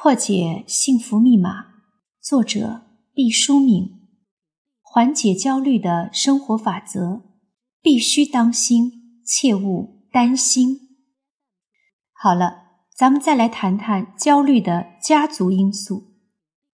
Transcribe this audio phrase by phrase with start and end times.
[0.00, 1.66] 破解幸福密码，
[2.22, 3.98] 作者毕淑敏。
[4.80, 7.22] 缓解焦虑的生活法则，
[7.82, 8.92] 必须当心，
[9.26, 10.78] 切勿担心。
[12.12, 12.62] 好了，
[12.96, 16.04] 咱们再来谈谈焦虑的家族因素。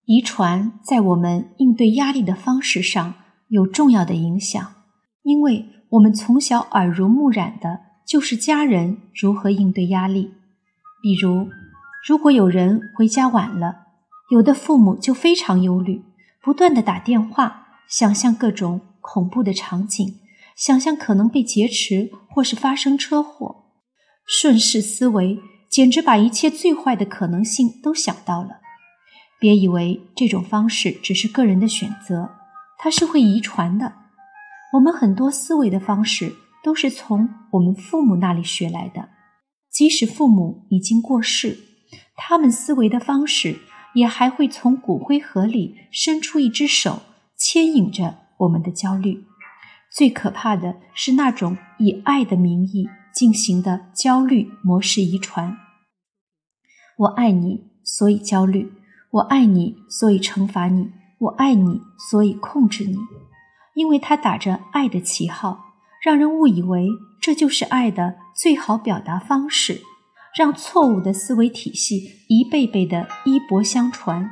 [0.05, 3.15] 遗传在我们应对压力的方式上
[3.49, 4.75] 有重要的影响，
[5.23, 10.35] 因为我们从小耳濡目染的就是家人如何应对压力。
[11.03, 11.49] 比如，
[12.07, 13.87] 如果有人回家晚了，
[14.31, 16.03] 有的父母就非常忧虑，
[16.43, 20.21] 不断的打电话，想象各种恐怖的场景，
[20.55, 23.65] 想象可能被劫持或是发生车祸，
[24.27, 25.39] 顺势思维，
[25.71, 28.61] 简直把一切最坏的可能性都想到了。
[29.41, 32.33] 别以为这种方式只是个人的选择，
[32.79, 33.95] 它是会遗传的。
[34.75, 39.09] 我们很多思维的方式都是从我们父母那里学来的，
[39.71, 41.71] 即使父母已经过世。
[42.17, 43.59] 他们思维的方式
[43.95, 47.03] 也还会从骨灰盒里伸出一只手，
[47.37, 49.25] 牵引着我们的焦虑。
[49.93, 55.57] 最可怕的是那种以爱的名义进行的焦虑模式遗传。
[56.97, 58.73] 我爱你，所以焦虑；
[59.11, 62.97] 我爱你，所以惩罚你；我爱你，所以控制你。
[63.75, 66.89] 因为他打着爱的旗号，让人误以为
[67.21, 69.83] 这就是爱的最好表达方式。
[70.37, 74.31] 让错误的思维体系一辈辈的衣钵相传，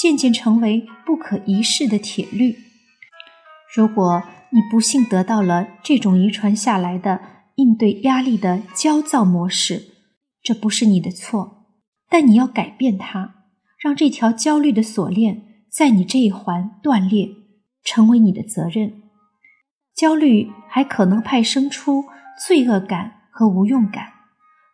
[0.00, 2.56] 渐渐成为不可一世的铁律。
[3.74, 7.20] 如果你不幸得到了这种遗传下来的
[7.56, 9.82] 应对压力的焦躁模式，
[10.42, 11.66] 这不是你的错，
[12.08, 13.34] 但你要改变它，
[13.78, 17.28] 让这条焦虑的锁链在你这一环断裂，
[17.84, 19.02] 成为你的责任。
[19.94, 22.04] 焦虑还可能派生出
[22.46, 24.19] 罪恶感和无用感。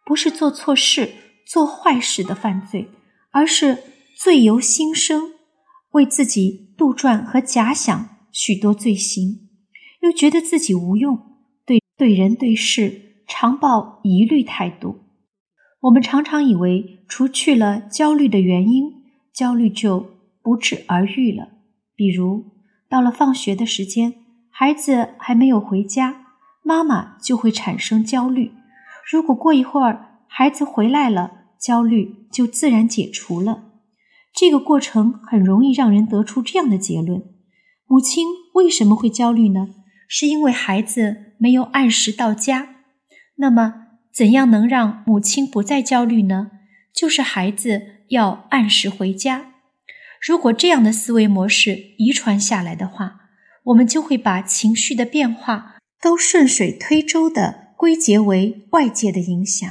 [0.07, 1.13] 不是做错事、
[1.45, 2.89] 做坏事的犯罪，
[3.33, 3.83] 而是
[4.17, 5.33] 罪由心生，
[5.91, 9.49] 为自己杜撰和假想许多罪行，
[10.03, 11.19] 又觉得自己无用，
[11.67, 15.01] 对对人对事常抱疑虑态度。
[15.81, 18.85] 我们常常以为，除去了焦虑的原因，
[19.35, 21.49] 焦虑就不治而愈了。
[21.97, 22.45] 比如，
[22.89, 24.15] 到了放学的时间，
[24.51, 26.27] 孩子还没有回家，
[26.63, 28.53] 妈妈就会产生焦虑。
[29.09, 33.63] 如果过一会儿孩子回来了，焦虑就自然解除了。
[34.35, 37.23] 这个过程很容易让人得出这样的结论：
[37.87, 39.69] 母亲为什么会焦虑呢？
[40.09, 42.77] 是因为孩子没有按时到家。
[43.37, 46.51] 那么，怎样能让母亲不再焦虑呢？
[46.93, 49.53] 就是孩子要按时回家。
[50.21, 53.21] 如果这样的思维模式遗传下来的话，
[53.65, 57.66] 我们就会把情绪的变化都顺水推舟的。
[57.77, 59.71] 归结为外界的影响，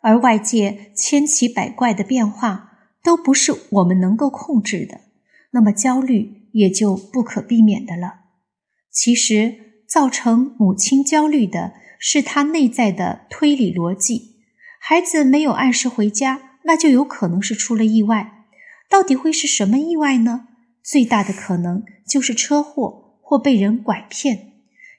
[0.00, 5.02] 而外界千奇百怪的变化都不是我们能够控制的，
[5.50, 8.20] 那么焦虑也就不可避免的了。
[8.90, 14.36] 其实，造成母亲焦虑的是她内在的推理逻辑：
[14.80, 18.46] 孩子没有按时回家，那就有可能是出了意外。
[18.88, 20.48] 到底会是什么意外呢？
[20.82, 24.52] 最大的可能就是车祸或被人拐骗。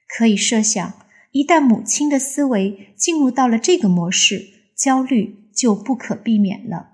[0.07, 1.04] 可以设想。
[1.35, 6.91] 一旦母亲的思维进入到了这个模式，焦虑就不可避免了。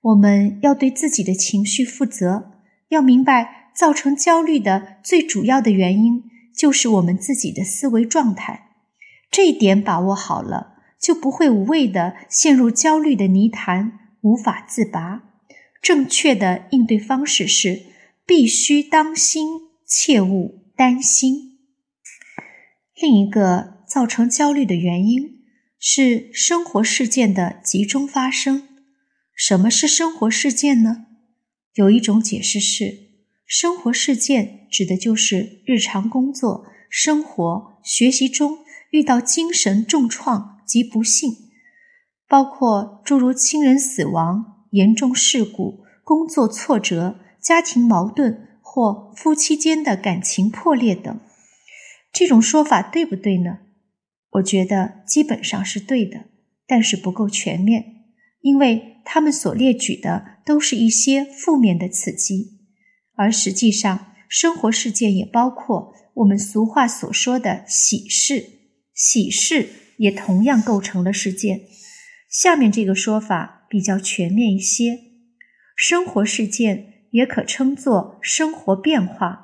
[0.00, 2.50] 我们要对自己的情绪负责，
[2.88, 8.70] 要明白造成焦虑的最主要的原因就是我们自己的思维状态。
[9.30, 15.22] 这一点把握好了，就不会无谓的陷入焦虑的泥潭，无法自拔。
[15.80, 17.82] 正确的应对方式是：
[18.26, 19.46] 必须当心，
[19.86, 21.53] 切勿担心。
[23.06, 25.42] 另一个造成焦虑的原因
[25.78, 28.66] 是生活事件的集中发生。
[29.36, 31.04] 什么是生活事件呢？
[31.74, 33.10] 有一种解释是，
[33.44, 41.30] 生活事件指的就是日常工作、生活、学习中遇到精神重创及不幸，
[42.26, 51.20] 包括诸如亲人死亡、严重事故、工作挫折、家庭矛盾或夫妻间的感情破裂等。
[52.14, 53.58] 这种说法对不对呢？
[54.30, 56.26] 我觉得基本上是对的，
[56.64, 57.84] 但是不够全面，
[58.40, 62.60] 因为他们所列举的都是一些负面的刺激，
[63.16, 68.44] 而实际上生活事件也包括我们俗话所说的喜事，
[68.94, 69.68] 喜事
[69.98, 71.62] 也同样构成了事件。
[72.30, 75.00] 下面这个说法比较全面一些，
[75.76, 79.43] 生活事件也可称作生活变化。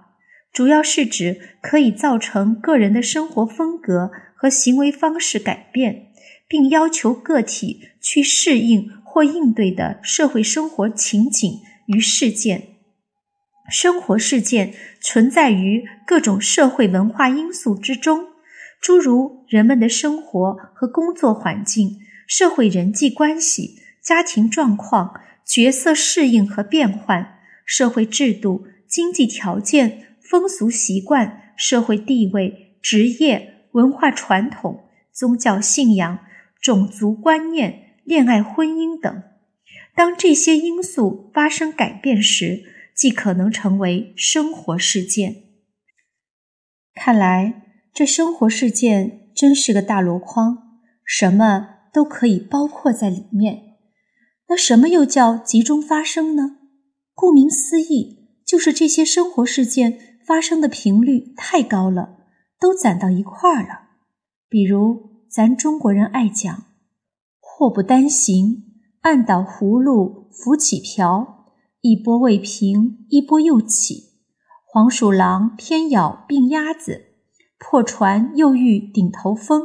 [0.52, 6.08] 主要是指可以造成个人的生活风格和行为方式改变，
[6.48, 12.68] 并要求个体去适应或应对的社会生活情景与事件。
[13.70, 18.26] 生活事件存在于各种社会文化因素之中，
[18.80, 36.20] 诸如人们的生活和工作环境、社会人际关系、家庭状况、角色适应和变换、社会制度、经济条件、风俗习惯、社会地位、职业、文化传统、宗教信仰、
[36.62, 39.22] 种族观念、恋爱婚姻等。
[39.96, 42.62] 当这些因素发生改变时，
[42.94, 45.34] 既可能成为生活事件。
[46.94, 47.62] 看来
[47.92, 53.62] 这生活事件真是个大箩筐，什么都可以包括在里面。
[54.48, 56.58] 那什么又叫集中发生呢？
[57.14, 62.18] 顾名思义，就是这些生活事件发生的频率太高了，
[62.60, 63.88] 都攒到一块儿了。
[64.48, 66.66] 比如咱中国人爱讲
[67.42, 68.62] “祸不单行，
[69.00, 71.48] 按倒葫芦浮起瓢”。
[71.82, 74.20] 一波未平，一波又起。
[74.64, 77.06] 黄鼠狼偏咬病鸭子，
[77.58, 79.62] 破船又遇顶头风。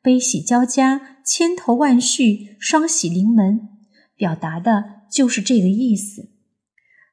[0.00, 3.68] 悲喜交加，千头万绪，双喜临门，
[4.16, 6.30] 表达的就是这个意思。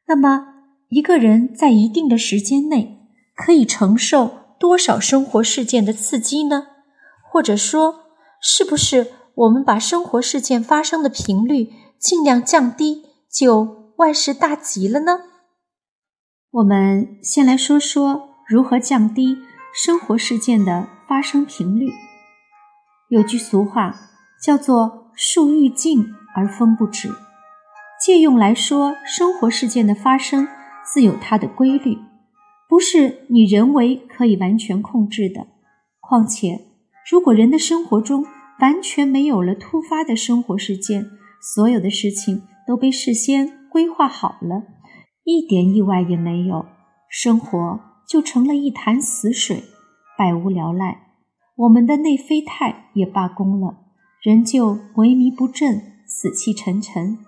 [0.07, 0.56] 那么，
[0.89, 6.67] 一个人在一定的时间内可以承受多少生活事件的刺激呢？
[7.29, 8.05] 或者说，
[8.41, 13.75] 是不是我们把生活事件发生的频率尽量降低，就？
[13.97, 15.21] 万事大吉了呢。
[16.51, 19.39] 我们先来说说如何降低
[19.73, 21.87] 生活事件的发生频率。
[23.09, 23.95] 有句俗话
[24.39, 27.11] 叫做“树欲静而风不止”，
[27.99, 30.47] 借用来说，生活事件的发生
[30.91, 31.97] 自有它的规律，
[32.69, 35.47] 不是你人为可以完全控制的。
[35.99, 36.61] 况且，
[37.11, 38.25] 如果人的生活中
[38.59, 41.05] 完全没有了突发的生活事件，
[41.41, 43.57] 所有的事情都被事先。
[43.69, 44.63] 规划好了，
[45.23, 46.65] 一点意外也没有，
[47.09, 49.61] 生活就成了一潭死水，
[50.17, 51.09] 百无聊赖。
[51.57, 53.77] 我们的内啡肽也罢工了，
[54.23, 57.19] 人就萎靡不振，死气沉沉。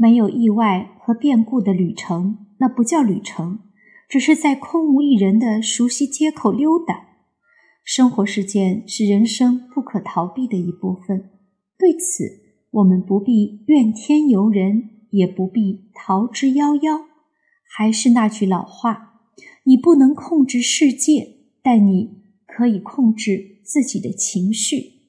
[0.00, 3.58] 没有意外和变故的旅程，那不叫旅程，
[4.08, 7.08] 只是在空无一人的熟悉街口溜达。
[7.84, 11.30] 生活事件是人生不可逃避的一部分，
[11.78, 12.24] 对此
[12.70, 14.96] 我们不必怨天尤人。
[15.12, 17.00] 也不必逃之夭夭。
[17.68, 19.14] 还是那句老话：
[19.64, 24.99] 你不能控制世界，但你可以控制自己的情绪。